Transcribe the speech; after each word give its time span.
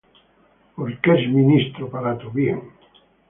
Porque 0.75 1.11
es 1.13 1.29
ministro 1.29 1.85
de 1.85 1.89
Dios 1.91 1.91
para 1.91 2.17
tu 2.17 2.31
bien. 2.31 2.59